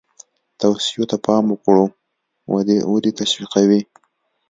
توصیو 0.59 1.03
ته 1.09 1.17
پام 1.25 1.43
وکړو 1.49 1.85
ودې 2.93 3.11
تشویقوي. 3.19 3.81